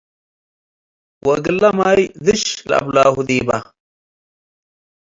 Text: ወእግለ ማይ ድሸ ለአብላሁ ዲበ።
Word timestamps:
ወእግለ 1.25 1.63
ማይ 1.77 2.01
ድሸ 2.23 2.43
ለአብላሁ 2.69 3.13
ዲበ። 3.27 3.49